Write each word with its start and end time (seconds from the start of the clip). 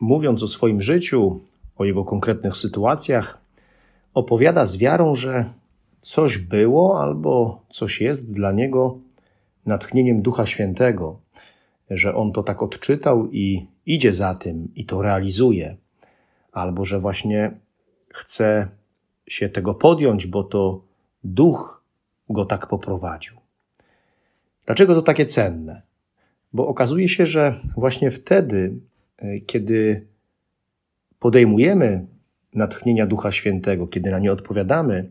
mówiąc 0.00 0.42
o 0.42 0.48
swoim 0.48 0.82
życiu, 0.82 1.40
o 1.76 1.84
jego 1.84 2.04
konkretnych 2.04 2.56
sytuacjach, 2.56 3.40
opowiada 4.14 4.66
z 4.66 4.76
wiarą, 4.76 5.14
że 5.14 5.52
coś 6.00 6.38
było 6.38 7.02
albo 7.02 7.62
coś 7.70 8.00
jest 8.00 8.32
dla 8.32 8.52
niego 8.52 8.98
natchnieniem 9.66 10.22
Ducha 10.22 10.46
Świętego, 10.46 11.20
że 11.90 12.14
on 12.14 12.32
to 12.32 12.42
tak 12.42 12.62
odczytał 12.62 13.28
i 13.30 13.66
idzie 13.86 14.12
za 14.12 14.34
tym 14.34 14.68
i 14.74 14.86
to 14.86 15.02
realizuje, 15.02 15.76
albo 16.52 16.84
że 16.84 16.98
właśnie 16.98 17.50
chce 18.08 18.68
się 19.26 19.48
tego 19.48 19.74
podjąć, 19.74 20.26
bo 20.26 20.44
to 20.44 20.82
Duch 21.24 21.84
go 22.28 22.44
tak 22.44 22.66
poprowadził. 22.66 23.36
Dlaczego 24.66 24.94
to 24.94 25.02
takie 25.02 25.26
cenne? 25.26 25.82
Bo 26.52 26.66
okazuje 26.68 27.08
się, 27.08 27.26
że 27.26 27.54
właśnie 27.76 28.10
wtedy, 28.10 28.74
kiedy 29.46 30.06
podejmujemy 31.18 32.06
natchnienia 32.54 33.06
Ducha 33.06 33.32
Świętego, 33.32 33.86
kiedy 33.86 34.10
na 34.10 34.18
nie 34.18 34.32
odpowiadamy, 34.32 35.10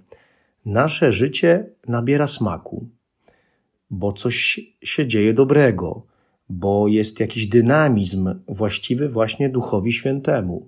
nasze 0.65 1.11
życie 1.11 1.65
nabiera 1.87 2.27
smaku, 2.27 2.87
bo 3.89 4.13
coś 4.13 4.59
się 4.83 5.07
dzieje 5.07 5.33
dobrego, 5.33 6.05
bo 6.49 6.87
jest 6.87 7.19
jakiś 7.19 7.47
dynamizm 7.47 8.39
właściwy 8.47 9.09
właśnie 9.09 9.49
Duchowi 9.49 9.93
Świętemu, 9.93 10.67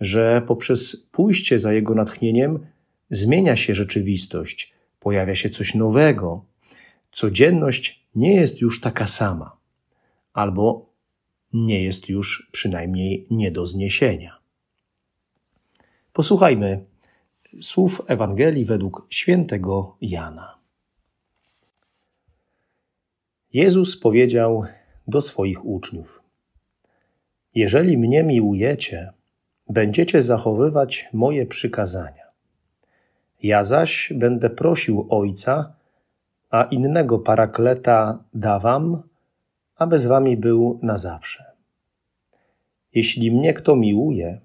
że 0.00 0.42
poprzez 0.46 0.96
pójście 0.96 1.58
za 1.58 1.72
Jego 1.72 1.94
natchnieniem 1.94 2.66
zmienia 3.10 3.56
się 3.56 3.74
rzeczywistość, 3.74 4.74
pojawia 5.00 5.34
się 5.34 5.50
coś 5.50 5.74
nowego. 5.74 6.44
Codzienność 7.10 8.06
nie 8.14 8.34
jest 8.34 8.60
już 8.60 8.80
taka 8.80 9.06
sama, 9.06 9.56
albo 10.32 10.86
nie 11.64 11.84
jest 11.84 12.08
już 12.08 12.48
przynajmniej 12.52 13.26
nie 13.30 13.50
do 13.50 13.66
zniesienia. 13.66 14.38
Posłuchajmy 16.12 16.84
słów 17.62 18.02
Ewangelii 18.06 18.64
według 18.64 19.06
świętego 19.10 19.96
Jana. 20.00 20.56
Jezus 23.52 24.00
powiedział 24.00 24.64
do 25.08 25.20
swoich 25.20 25.64
uczniów: 25.64 26.22
Jeżeli 27.54 27.98
mnie 27.98 28.22
miłujecie, 28.22 29.12
będziecie 29.68 30.22
zachowywać 30.22 31.08
moje 31.12 31.46
przykazania. 31.46 32.26
Ja 33.42 33.64
zaś 33.64 34.12
będę 34.14 34.50
prosił 34.50 35.06
Ojca, 35.10 35.72
a 36.50 36.62
innego 36.62 37.18
parakleta 37.18 38.24
dawam, 38.34 39.02
aby 39.76 39.98
z 39.98 40.06
wami 40.06 40.36
był 40.36 40.78
na 40.82 40.96
zawsze. 40.96 41.44
Jeśli 42.94 43.30
mnie 43.30 43.54
kto 43.54 43.76
miłuje, 43.76 44.40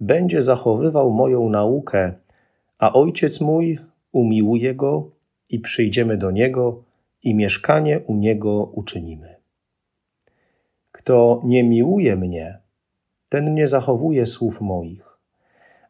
będzie 0.00 0.42
zachowywał 0.42 1.10
moją 1.10 1.48
naukę, 1.48 2.12
a 2.78 2.92
ojciec 2.92 3.40
mój 3.40 3.78
umiłuje 4.12 4.74
go 4.74 5.10
i 5.48 5.60
przyjdziemy 5.60 6.16
do 6.16 6.30
niego 6.30 6.82
i 7.22 7.34
mieszkanie 7.34 8.00
u 8.00 8.16
niego 8.16 8.64
uczynimy. 8.64 9.36
Kto 10.92 11.40
nie 11.44 11.64
miłuje 11.64 12.16
mnie, 12.16 12.58
ten 13.28 13.54
nie 13.54 13.66
zachowuje 13.66 14.26
słów 14.26 14.60
moich. 14.60 15.18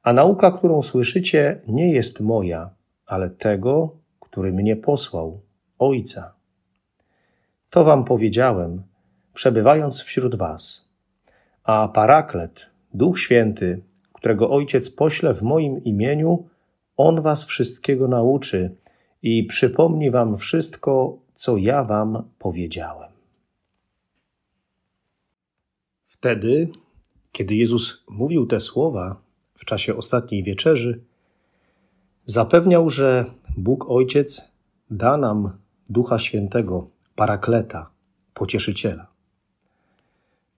A 0.03 0.13
nauka, 0.13 0.51
którą 0.51 0.83
słyszycie, 0.83 1.61
nie 1.69 1.93
jest 1.93 2.21
moja, 2.21 2.71
ale 3.07 3.31
tego, 3.31 3.97
który 4.21 4.53
mnie 4.53 4.77
posłał, 4.77 5.41
Ojca. 5.79 6.35
To 7.73 7.85
wam 7.85 8.05
powiedziałem, 8.05 8.83
przebywając 9.35 10.01
wśród 10.01 10.35
was. 10.35 10.91
A 11.65 11.89
Paraklet, 11.89 12.67
Duch 12.95 13.21
Święty, 13.21 13.83
którego 14.13 14.51
Ojciec 14.51 14.91
pośle 14.91 15.35
w 15.35 15.43
moim 15.43 15.85
imieniu, 15.85 16.49
On 16.97 17.23
was 17.23 17.45
wszystkiego 17.45 18.09
nauczy 18.09 18.77
i 19.23 19.45
przypomni 19.45 20.11
wam 20.11 20.37
wszystko, 20.37 21.19
co 21.35 21.57
ja 21.57 21.85
wam 21.85 22.23
powiedziałem. 22.39 23.11
Wtedy, 26.07 26.69
kiedy 27.33 27.55
Jezus 27.55 28.05
mówił 28.09 28.47
te 28.47 28.61
słowa 28.61 29.17
w 29.55 29.65
czasie 29.65 29.97
ostatniej 29.97 30.43
wieczerzy, 30.43 31.01
zapewniał, 32.25 32.91
że 32.91 33.25
Bóg 33.57 33.91
Ojciec 33.91 34.53
da 34.91 35.17
nam 35.17 35.59
Ducha 35.89 36.19
Świętego, 36.19 36.92
Parakleta, 37.15 37.91
Pocieszyciela. 38.35 39.07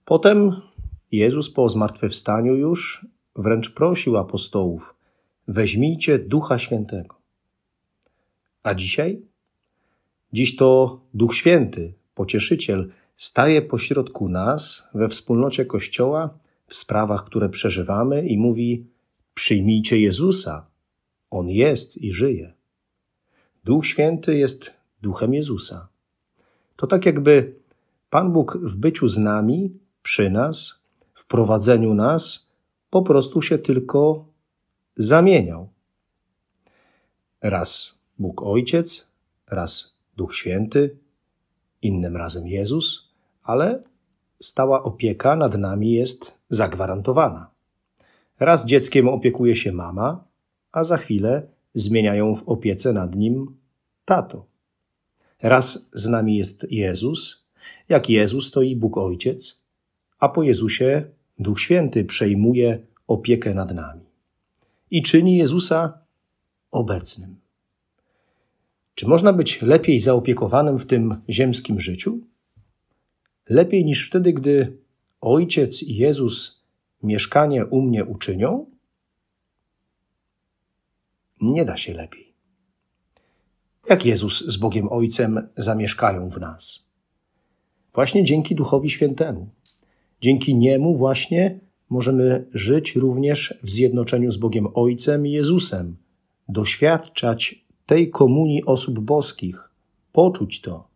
Potem 0.05 0.61
Jezus 1.13 1.51
po 1.51 1.69
zmartwychwstaniu 1.69 2.55
już 2.55 3.07
wręcz 3.37 3.75
prosił 3.75 4.17
apostołów: 4.17 4.95
Weźmijcie 5.49 6.19
Ducha 6.19 6.59
Świętego. 6.59 7.17
A 8.63 8.75
dzisiaj? 8.75 9.23
Dziś 10.33 10.57
to 10.57 11.01
Duch 11.15 11.35
Święty, 11.35 11.95
pocieszyciel, 12.15 12.91
staje 13.17 13.63
pośrodku 13.63 14.29
nas 14.29 14.89
we 14.95 15.09
wspólnocie 15.09 15.67
Kościoła 15.67 16.39
w 16.67 16.75
sprawach, 16.75 17.25
które 17.25 17.49
przeżywamy 17.49 18.27
i 18.27 18.39
mówi: 18.39 18.87
Przyjmijcie 19.35 20.01
Jezusa. 20.01 20.67
On 21.31 21.49
jest 21.49 21.97
i 21.97 22.13
żyje. 22.13 22.53
Duch 23.65 23.87
Święty 23.87 24.37
jest 24.37 24.71
duchem 25.03 25.35
Jezusa. 25.35 25.94
To 26.77 26.87
tak 26.87 27.07
jakby 27.07 27.55
Pan 28.11 28.33
Bóg 28.33 28.57
w 28.57 28.77
byciu 28.77 29.09
z 29.09 29.19
nami, 29.19 29.79
przy 30.03 30.31
nas, 30.31 30.85
w 31.15 31.27
prowadzeniu 31.27 31.95
nas, 31.95 32.53
po 32.91 33.03
prostu 33.03 33.43
się 33.43 33.59
tylko 33.59 34.25
zamieniał. 34.97 35.69
Raz 37.41 37.99
Bóg 38.19 38.43
Ojciec, 38.43 39.11
raz 39.47 39.99
Duch 40.17 40.35
Święty, 40.35 40.99
innym 41.83 42.17
razem 42.17 42.47
Jezus, 42.47 43.15
ale 43.43 43.83
stała 44.43 44.83
opieka 44.83 45.37
nad 45.37 45.59
nami 45.59 45.93
jest 45.93 46.35
zagwarantowana. 46.51 47.51
Raz 48.41 48.67
dzieckiem 48.67 49.09
opiekuje 49.09 49.57
się 49.57 49.73
mama, 49.73 50.25
a 50.73 50.85
za 50.85 50.97
chwilę 50.97 51.49
zmieniają 51.75 52.35
w 52.35 52.49
opiece 52.49 52.93
nad 52.93 53.17
nim 53.17 53.57
tato. 54.05 54.54
Raz 55.43 55.89
z 55.93 56.07
nami 56.07 56.37
jest 56.37 56.67
Jezus, 56.71 57.47
jak 57.89 58.11
Jezus 58.11 58.51
to 58.51 58.63
i 58.63 58.77
Bóg 58.77 58.99
Ojciec, 58.99 59.63
a 60.19 60.29
po 60.29 60.43
Jezusie 60.43 61.05
Duch 61.39 61.61
Święty 61.61 62.05
przejmuje 62.05 62.79
opiekę 63.07 63.55
nad 63.55 63.75
nami 63.75 64.05
i 64.91 65.03
czyni 65.03 65.37
Jezusa 65.37 65.99
obecnym. 66.71 67.37
Czy 68.95 69.09
można 69.09 69.33
być 69.33 69.63
lepiej 69.63 70.01
zaopiekowanym 70.01 70.79
w 70.79 70.87
tym 70.87 71.21
ziemskim 71.29 71.81
życiu? 71.81 72.19
Lepiej 73.49 73.85
niż 73.85 74.09
wtedy, 74.09 74.33
gdy 74.33 74.77
Ojciec 75.21 75.83
i 75.83 75.97
Jezus 75.97 76.65
mieszkanie 77.03 77.67
u 77.67 77.83
mnie 77.83 78.05
uczynią? 78.05 78.67
Nie 81.41 81.65
da 81.65 81.77
się 81.77 81.95
lepiej. 81.95 82.34
Jak 83.89 84.07
Jezus 84.07 84.47
z 84.47 84.57
Bogiem 84.57 84.89
Ojcem 84.93 85.49
zamieszkają 85.57 86.31
w 86.31 86.41
nas? 86.41 86.87
Właśnie 87.95 88.25
dzięki 88.25 88.55
Duchowi 88.55 88.91
Świętemu. 88.91 89.49
Dzięki 90.21 90.55
niemu 90.55 90.97
właśnie 90.97 91.61
możemy 91.91 92.47
żyć 92.55 92.97
również 92.97 93.55
w 93.63 93.71
zjednoczeniu 93.71 94.31
z 94.31 94.37
Bogiem 94.37 94.69
Ojcem 94.75 95.27
i 95.27 95.31
Jezusem, 95.31 95.97
doświadczać 96.49 97.65
tej 97.87 98.11
komunii 98.11 98.65
osób 98.65 98.99
boskich, 98.99 99.69
poczuć 100.13 100.61
to, 100.61 100.89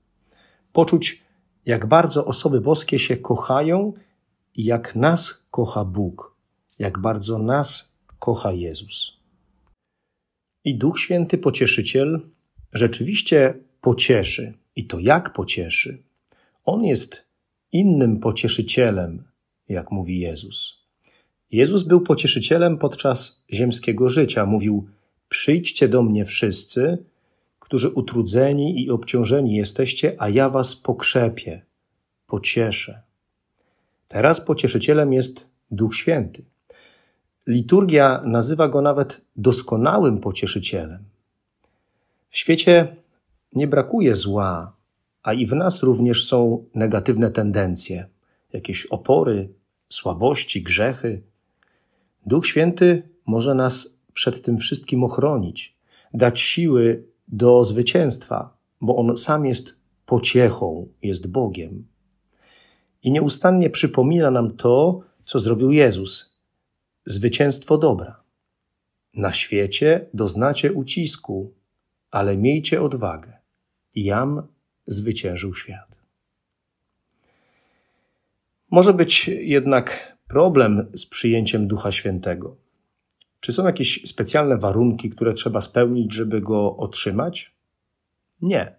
poczuć, 0.73 1.23
jak 1.67 1.87
bardzo 1.87 2.25
osoby 2.25 2.61
boskie 2.61 2.99
się 2.99 3.17
kochają 3.17 3.93
i 4.55 4.64
jak 4.64 4.96
nas 4.96 5.46
kocha 5.50 5.84
Bóg, 5.84 6.37
jak 6.79 6.99
bardzo 6.99 7.38
nas 7.38 7.99
kocha 8.19 8.52
Jezus. 8.52 9.19
I 10.64 10.79
Duch 10.79 10.99
Święty 11.00 11.38
Pocieszyciel 11.38 12.20
rzeczywiście 12.73 13.55
pocieszy. 13.81 14.55
I 14.76 14.87
to 14.87 14.99
jak 14.99 15.32
pocieszy? 15.32 16.03
On 16.65 16.85
jest 16.85 17.25
innym 17.73 18.20
pocieszycielem, 18.20 19.25
jak 19.69 19.91
mówi 19.91 20.20
Jezus. 20.20 20.79
Jezus 21.53 21.82
był 21.82 22.00
pocieszycielem 22.00 22.79
podczas 22.79 23.44
ziemskiego 23.53 24.09
życia. 24.09 24.47
Mówił: 24.47 24.88
Przyjdźcie 25.29 25.88
do 25.88 26.03
mnie 26.03 26.25
wszyscy, 26.25 27.05
którzy 27.61 27.88
utrudzeni 27.88 28.85
i 28.85 28.91
obciążeni 28.91 29.56
jesteście, 29.56 30.17
a 30.19 30.29
ja 30.29 30.49
was 30.49 30.76
pokrzepię, 30.76 31.62
pocieszę. 32.26 33.03
Teraz 34.09 34.41
pocieszycielem 34.41 35.12
jest 35.12 35.47
Duch 35.70 35.97
Święty. 35.97 36.44
Liturgia 37.47 38.23
nazywa 38.25 38.69
go 38.69 38.82
nawet 38.82 39.20
doskonałym 39.37 40.19
pocieszycielem. 40.19 41.05
W 42.30 42.38
świecie 42.38 42.96
nie 43.52 43.66
brakuje 43.66 44.14
zła, 44.14 44.76
a 45.22 45.32
i 45.32 45.46
w 45.46 45.52
nas 45.52 45.82
również 45.82 46.26
są 46.26 46.64
negatywne 46.75 47.30
tendencje, 47.30 48.08
jakieś 48.52 48.86
opory, 48.86 49.48
słabości, 49.88 50.62
grzechy. 50.62 51.22
Duch 52.26 52.46
Święty 52.46 53.02
może 53.26 53.54
nas 53.54 54.00
przed 54.14 54.42
tym 54.42 54.58
wszystkim 54.58 55.04
ochronić, 55.04 55.76
dać 56.14 56.40
siły 56.40 57.04
do 57.28 57.64
zwycięstwa, 57.64 58.56
bo 58.81 58.96
On 58.96 59.16
sam 59.16 59.46
jest 59.46 59.78
pociechą, 60.06 60.88
jest 61.02 61.31
Bogiem. 61.31 61.86
I 63.02 63.12
nieustannie 63.12 63.70
przypomina 63.70 64.31
nam 64.31 64.56
to, 64.56 65.00
co 65.24 65.38
zrobił 65.38 65.72
Jezus 65.72 66.38
zwycięstwo 67.06 67.78
dobra. 67.78 68.22
Na 69.14 69.32
świecie 69.32 70.06
doznacie 70.14 70.72
ucisku, 70.72 71.52
ale 72.10 72.37
miejcie 72.37 72.82
odwagę. 72.82 73.38
Jam 73.94 74.43
zwyciężył 74.87 75.55
świat. 75.55 75.99
Może 78.70 78.93
być 78.93 79.28
jednak 79.28 80.16
problem 80.28 80.90
z 80.94 81.06
przyjęciem 81.06 81.69
Ducha 81.69 81.93
Świętego. 81.93 82.56
Czy 83.40 83.52
są 83.52 83.66
jakieś 83.66 84.02
specjalne 84.06 84.56
warunki, 84.56 85.10
które 85.10 85.34
trzeba 85.34 85.60
spełnić, 85.60 86.14
żeby 86.14 86.40
go 86.40 86.76
otrzymać? 86.76 87.55
Nie. 88.43 88.76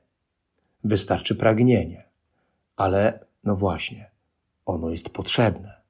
Wystarczy 0.83 1.35
pragnienie. 1.35 2.03
Ale, 2.75 3.25
no 3.43 3.55
właśnie, 3.55 4.11
ono 4.65 4.89
jest 4.89 5.09
potrzebne. 5.09 5.81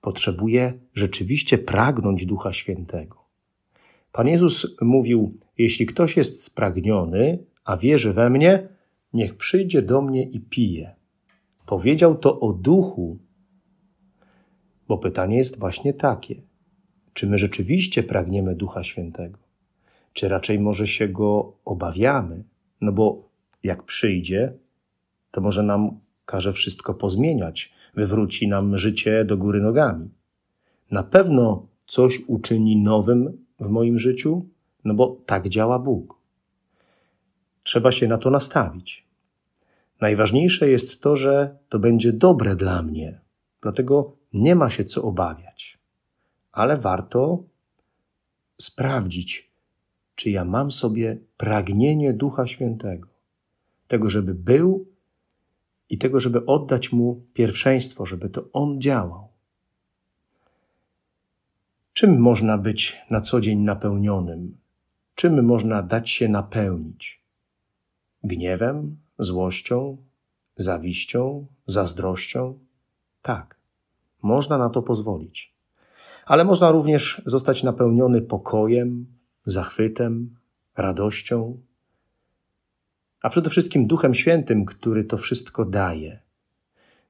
Potrzebuje 0.00 0.72
rzeczywiście 0.94 1.58
pragnąć 1.58 2.26
Ducha 2.26 2.52
Świętego. 2.52 3.19
Pan 4.12 4.28
Jezus 4.28 4.76
mówił: 4.80 5.34
Jeśli 5.58 5.86
ktoś 5.86 6.16
jest 6.16 6.42
spragniony, 6.42 7.44
a 7.64 7.76
wierzy 7.76 8.12
we 8.12 8.30
mnie, 8.30 8.68
niech 9.12 9.36
przyjdzie 9.36 9.82
do 9.82 10.02
mnie 10.02 10.22
i 10.22 10.40
pije. 10.40 10.94
Powiedział 11.66 12.14
to 12.14 12.40
o 12.40 12.52
duchu, 12.52 13.18
bo 14.88 14.98
pytanie 14.98 15.36
jest 15.36 15.58
właśnie 15.58 15.94
takie: 15.94 16.42
czy 17.12 17.26
my 17.26 17.38
rzeczywiście 17.38 18.02
pragniemy 18.02 18.54
Ducha 18.54 18.82
Świętego? 18.82 19.38
Czy 20.12 20.28
raczej 20.28 20.58
może 20.58 20.86
się 20.86 21.08
go 21.08 21.52
obawiamy? 21.64 22.44
No 22.80 22.92
bo 22.92 23.28
jak 23.62 23.82
przyjdzie, 23.82 24.52
to 25.30 25.40
może 25.40 25.62
nam 25.62 26.00
każe 26.24 26.52
wszystko 26.52 26.94
pozmieniać, 26.94 27.72
wywróci 27.94 28.48
nam 28.48 28.78
życie 28.78 29.24
do 29.24 29.36
góry 29.36 29.60
nogami. 29.60 30.10
Na 30.90 31.02
pewno 31.02 31.66
coś 31.86 32.20
uczyni 32.26 32.76
nowym 32.76 33.44
w 33.60 33.68
moim 33.68 33.98
życiu, 33.98 34.46
no 34.84 34.94
bo 34.94 35.16
tak 35.26 35.48
działa 35.48 35.78
Bóg. 35.78 36.20
Trzeba 37.62 37.92
się 37.92 38.08
na 38.08 38.18
to 38.18 38.30
nastawić. 38.30 39.06
Najważniejsze 40.00 40.68
jest 40.68 41.02
to, 41.02 41.16
że 41.16 41.58
to 41.68 41.78
będzie 41.78 42.12
dobre 42.12 42.56
dla 42.56 42.82
mnie, 42.82 43.20
dlatego 43.60 44.16
nie 44.32 44.54
ma 44.54 44.70
się 44.70 44.84
co 44.84 45.02
obawiać. 45.02 45.78
Ale 46.52 46.76
warto 46.76 47.42
sprawdzić, 48.58 49.50
czy 50.14 50.30
ja 50.30 50.44
mam 50.44 50.70
sobie 50.70 51.18
pragnienie 51.36 52.12
Ducha 52.12 52.46
Świętego, 52.46 53.08
tego, 53.88 54.10
żeby 54.10 54.34
był 54.34 54.86
i 55.90 55.98
tego, 55.98 56.20
żeby 56.20 56.46
oddać 56.46 56.92
mu 56.92 57.22
pierwszeństwo, 57.34 58.06
żeby 58.06 58.28
to 58.28 58.44
on 58.52 58.80
działał. 58.80 59.29
Czym 62.00 62.20
można 62.20 62.58
być 62.58 63.02
na 63.10 63.20
co 63.20 63.40
dzień 63.40 63.58
napełnionym? 63.58 64.56
Czym 65.14 65.44
można 65.44 65.82
dać 65.82 66.10
się 66.10 66.28
napełnić? 66.28 67.22
Gniewem, 68.24 68.96
złością, 69.18 69.96
zawiścią, 70.56 71.46
zazdrością? 71.66 72.58
Tak, 73.22 73.56
można 74.22 74.58
na 74.58 74.70
to 74.70 74.82
pozwolić. 74.82 75.54
Ale 76.26 76.44
można 76.44 76.70
również 76.70 77.22
zostać 77.26 77.62
napełniony 77.62 78.22
pokojem, 78.22 79.06
zachwytem, 79.44 80.36
radością, 80.76 81.60
a 83.22 83.30
przede 83.30 83.50
wszystkim 83.50 83.86
Duchem 83.86 84.14
Świętym, 84.14 84.64
który 84.64 85.04
to 85.04 85.16
wszystko 85.16 85.64
daje. 85.64 86.20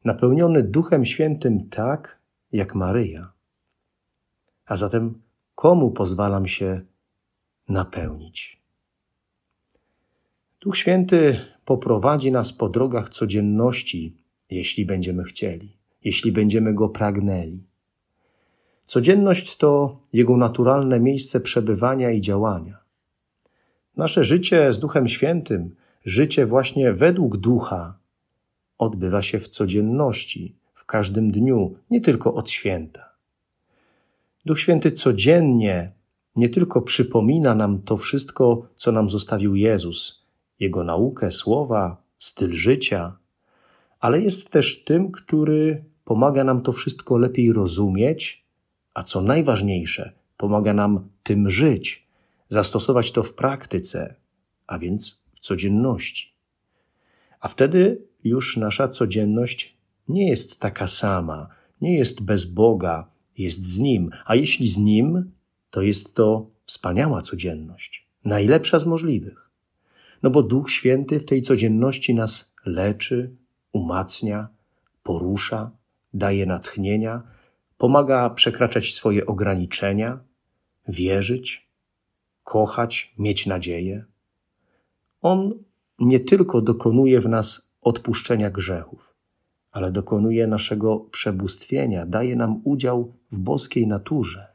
Napełniony 0.04 0.62
Duchem 0.62 1.04
Świętym 1.04 1.68
tak, 1.68 2.18
jak 2.52 2.74
Maryja. 2.74 3.39
A 4.70 4.76
zatem 4.76 5.22
komu 5.54 5.90
pozwalam 5.90 6.46
się 6.46 6.80
napełnić? 7.68 8.62
Duch 10.60 10.76
Święty 10.76 11.40
poprowadzi 11.64 12.32
nas 12.32 12.52
po 12.52 12.68
drogach 12.68 13.08
codzienności, 13.08 14.16
jeśli 14.50 14.86
będziemy 14.86 15.24
chcieli, 15.24 15.76
jeśli 16.04 16.32
będziemy 16.32 16.74
go 16.74 16.88
pragnęli. 16.88 17.64
Codzienność 18.86 19.56
to 19.56 20.00
jego 20.12 20.36
naturalne 20.36 21.00
miejsce 21.00 21.40
przebywania 21.40 22.10
i 22.10 22.20
działania. 22.20 22.78
Nasze 23.96 24.24
życie 24.24 24.72
z 24.72 24.80
Duchem 24.80 25.08
Świętym, 25.08 25.76
życie 26.04 26.46
właśnie 26.46 26.92
według 26.92 27.36
Ducha, 27.36 27.98
odbywa 28.78 29.22
się 29.22 29.40
w 29.40 29.48
codzienności, 29.48 30.56
w 30.74 30.84
każdym 30.84 31.30
dniu, 31.32 31.74
nie 31.90 32.00
tylko 32.00 32.34
od 32.34 32.50
święta. 32.50 33.09
Duch 34.44 34.60
Święty 34.60 34.92
codziennie 34.92 35.92
nie 36.36 36.48
tylko 36.48 36.82
przypomina 36.82 37.54
nam 37.54 37.82
to 37.82 37.96
wszystko, 37.96 38.68
co 38.76 38.92
nam 38.92 39.10
zostawił 39.10 39.54
Jezus, 39.54 40.26
Jego 40.60 40.84
naukę, 40.84 41.32
słowa, 41.32 42.02
styl 42.18 42.52
życia, 42.52 43.16
ale 44.00 44.20
jest 44.20 44.50
też 44.50 44.84
tym, 44.84 45.12
który 45.12 45.84
pomaga 46.04 46.44
nam 46.44 46.60
to 46.60 46.72
wszystko 46.72 47.18
lepiej 47.18 47.52
rozumieć, 47.52 48.46
a 48.94 49.02
co 49.02 49.22
najważniejsze, 49.22 50.12
pomaga 50.36 50.74
nam 50.74 51.08
tym 51.22 51.50
żyć, 51.50 52.08
zastosować 52.48 53.12
to 53.12 53.22
w 53.22 53.34
praktyce, 53.34 54.14
a 54.66 54.78
więc 54.78 55.22
w 55.34 55.40
codzienności. 55.40 56.34
A 57.40 57.48
wtedy 57.48 58.02
już 58.24 58.56
nasza 58.56 58.88
codzienność 58.88 59.76
nie 60.08 60.28
jest 60.28 60.60
taka 60.60 60.86
sama, 60.86 61.48
nie 61.80 61.98
jest 61.98 62.22
bez 62.22 62.44
Boga, 62.44 63.09
jest 63.38 63.64
z 63.64 63.78
Nim, 63.78 64.10
a 64.26 64.34
jeśli 64.34 64.68
z 64.68 64.76
Nim, 64.76 65.32
to 65.70 65.82
jest 65.82 66.14
to 66.14 66.50
wspaniała 66.64 67.22
codzienność, 67.22 68.08
najlepsza 68.24 68.78
z 68.78 68.86
możliwych. 68.86 69.50
No 70.22 70.30
bo 70.30 70.42
Duch 70.42 70.70
Święty 70.70 71.20
w 71.20 71.24
tej 71.24 71.42
codzienności 71.42 72.14
nas 72.14 72.54
leczy, 72.66 73.36
umacnia, 73.72 74.48
porusza, 75.02 75.70
daje 76.14 76.46
natchnienia, 76.46 77.22
pomaga 77.78 78.30
przekraczać 78.30 78.94
swoje 78.94 79.26
ograniczenia, 79.26 80.18
wierzyć, 80.88 81.68
kochać, 82.44 83.14
mieć 83.18 83.46
nadzieję. 83.46 84.04
On 85.20 85.64
nie 85.98 86.20
tylko 86.20 86.60
dokonuje 86.60 87.20
w 87.20 87.28
nas 87.28 87.74
odpuszczenia 87.80 88.50
grzechów, 88.50 89.09
ale 89.72 89.92
dokonuje 89.92 90.46
naszego 90.46 90.98
przebóstwienia, 90.98 92.06
daje 92.06 92.36
nam 92.36 92.60
udział 92.64 93.12
w 93.32 93.38
boskiej 93.38 93.86
naturze. 93.86 94.46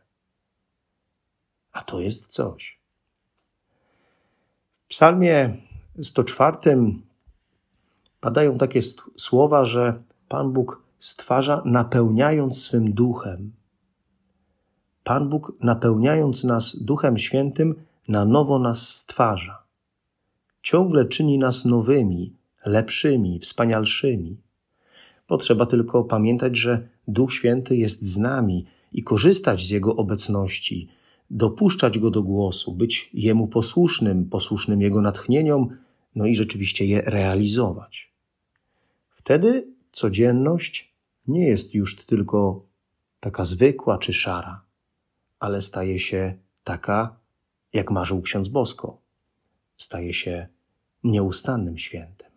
A 1.71 1.81
to 1.81 1.99
jest 1.99 2.27
coś. 2.27 2.79
W 4.85 4.87
Psalmie 4.87 5.57
104 6.03 6.57
padają 8.19 8.57
takie 8.57 8.81
słowa, 9.17 9.65
że 9.65 10.03
Pan 10.27 10.53
Bóg 10.53 10.83
stwarza 10.99 11.61
napełniając 11.65 12.61
swym 12.61 12.93
duchem. 12.93 13.51
Pan 15.03 15.29
Bóg 15.29 15.57
napełniając 15.61 16.43
nas 16.43 16.83
Duchem 16.83 17.17
Świętym, 17.17 17.75
na 18.07 18.25
nowo 18.25 18.59
nas 18.59 18.89
stwarza. 18.89 19.63
Ciągle 20.61 21.05
czyni 21.05 21.37
nas 21.37 21.65
nowymi, 21.65 22.33
lepszymi, 22.65 23.39
wspanialszymi. 23.39 24.37
Potrzeba 25.27 25.65
tylko 25.65 26.03
pamiętać, 26.03 26.57
że 26.57 26.87
Duch 27.07 27.33
Święty 27.33 27.77
jest 27.77 28.01
z 28.01 28.17
nami 28.17 28.65
i 28.93 29.03
korzystać 29.03 29.67
z 29.67 29.69
Jego 29.69 29.95
obecności, 29.95 30.87
dopuszczać 31.29 31.99
Go 31.99 32.11
do 32.11 32.23
głosu, 32.23 32.71
być 32.71 33.09
Jemu 33.13 33.47
posłusznym, 33.47 34.29
posłusznym 34.29 34.81
Jego 34.81 35.01
natchnieniom, 35.01 35.77
no 36.15 36.25
i 36.25 36.35
rzeczywiście 36.35 36.85
je 36.85 37.01
realizować. 37.01 38.11
Wtedy 39.09 39.67
codzienność 39.91 40.93
nie 41.27 41.47
jest 41.47 41.73
już 41.73 41.95
tylko 41.95 42.65
taka 43.19 43.45
zwykła 43.45 43.97
czy 43.97 44.13
szara, 44.13 44.61
ale 45.39 45.61
staje 45.61 45.99
się 45.99 46.33
taka, 46.63 47.19
jak 47.73 47.91
marzył 47.91 48.21
ksiądz 48.21 48.47
Bosko. 48.47 49.01
Staje 49.77 50.13
się 50.13 50.47
nieustannym 51.03 51.77
świętem. 51.77 52.34